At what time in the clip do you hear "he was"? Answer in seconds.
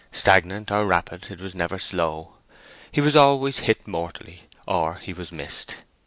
2.91-3.15, 4.95-5.31